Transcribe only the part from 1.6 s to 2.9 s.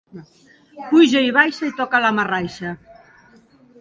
i toca la marraixa.